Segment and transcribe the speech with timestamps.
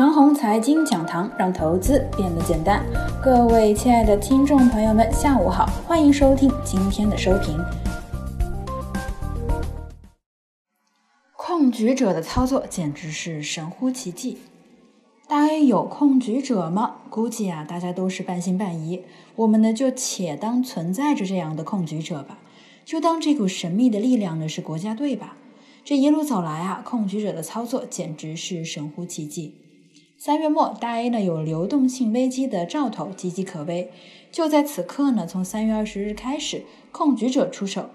[0.00, 2.82] 长虹财经讲堂，让投资变得简单。
[3.22, 7.58] 各位亲爱的听众朋友们，下午好，欢迎收听今天的收评。
[11.36, 14.38] 控局者的操作简直是神乎其技。
[15.28, 16.94] 大 A 有控局者吗？
[17.10, 19.02] 估计啊，大家都是半信半疑。
[19.36, 22.38] 我们呢，就且当存在着这样的控局者吧，
[22.86, 25.36] 就当这股神秘的力量呢是国家队吧。
[25.84, 29.56] 这一路走来啊，控局者的操作简直是神乎其技。
[30.22, 33.90] 三月末，大 A 呢有流动性危机的兆头岌岌可危。
[34.30, 37.88] 就在此刻呢，从三月二十日开始，控局者出手，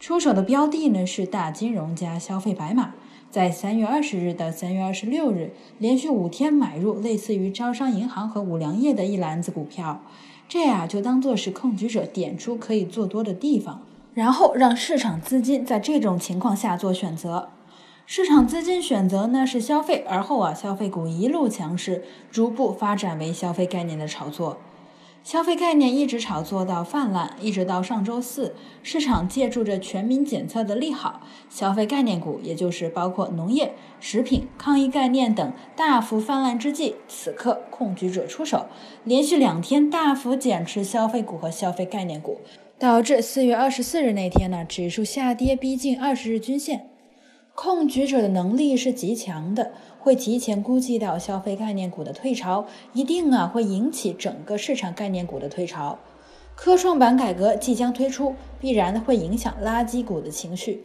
[0.00, 2.94] 出手的标的呢是大金融加消费白马。
[3.30, 10.02] 在三月二十日到三月二十六日，连续五天买入类似于招商银行和五粮液的一篮子股票，
[10.48, 13.82] 这呀就当做是控局者点出可以做多的地方，
[14.14, 17.50] 然后让市场资金在这种情况下做选择。
[18.10, 24.56] 市场资金选择呢是消费，而后啊，消费股一路强势，逐步发展为消费概念的炒作。
[25.22, 38.64] 消费概念一直炒作到泛滥，一直到上周四，市场借助着全民检测的利好，消费概念股，也就是包括农业、食品、抗疫概念等大幅泛滥之际，此刻控局者出手，
[39.04, 42.38] 连续两天大幅减持消费股和消费概念股，
[42.78, 46.88] 导致四月二十四日那天呢，指数下跌逼近二十日均线。
[47.60, 55.98] 控局者的能力是极强的，会提前估计到消费概念股的退潮，一定啊会引起整个市场概念股的退潮。
[56.54, 60.84] 科创板改革即将推出，必然会影响垃圾股的情绪。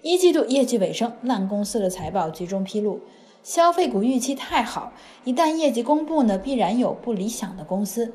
[0.00, 3.00] 一季度业绩尾声，烂公司的财报集中披露，
[3.42, 8.14] 消费股预期太好，一旦业绩公布呢，必然有不理想的公司。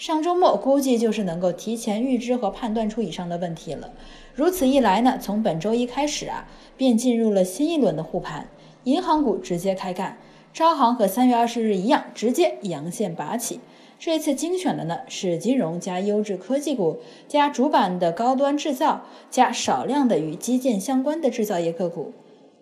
[0.00, 3.92] 上周末估计就是能够提前预知和判断出以上的问题了。
[4.34, 8.48] 如此一来呢，从本周一开始啊，便进入了新一轮的护盘，
[8.84, 10.16] 银行股直接开干。
[10.54, 13.60] 招行和三月二十日一样，直接阳线拔起。
[13.98, 22.14] 这次精选的呢是金融加优质科技股，加主板的高端制造，加少量的与基建相关的制造业个股。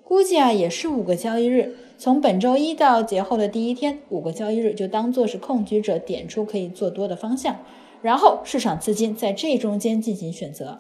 [0.03, 7.57] 估计啊也是五个交易日，从本周一到节后的第一天，五个交易日就当做是控局者点出可以做多的方向，
[8.03, 10.79] 然后市场资金在这中间进行选择。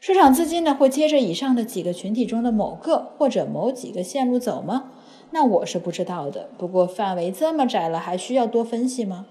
[0.00, 4.90] 市场资金呢会接着以上的几个群体中的某个或者某几个线路走吗？
[5.32, 6.48] 那我是不知道的。
[6.56, 9.26] 不过范围这么窄了，还需要多分析吗？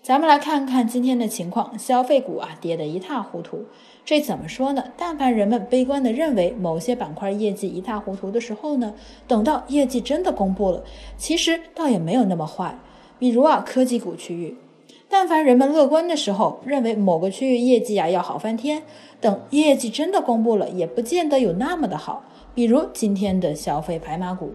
[0.00, 3.66] 咱们来看看今天的情况，消费股啊跌得一塌糊涂。
[4.06, 4.84] 这怎么说呢？
[4.96, 8.94] 但凡人们悲观的认为某些板块业绩一塌糊涂的时候呢，
[9.26, 10.82] 等到业绩真的公布了，
[11.18, 12.78] 其实倒也没有那么坏。
[13.18, 14.56] 比如啊科技股区域，
[15.10, 18.84] 但凡人们乐观的时候认为某个区域业绩啊要好翻天，
[19.20, 22.22] 等业绩真的公布了，也不见得有那么的好。
[22.54, 24.54] 比如今天的消费白马股。